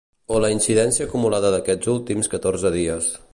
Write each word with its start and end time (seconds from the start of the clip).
O 0.35 0.37
la 0.45 0.49
incidència 0.53 1.05
acumulada 1.09 1.51
d’aquests 1.57 1.93
últims 1.97 2.31
catorze 2.35 2.73
dies. 2.79 3.13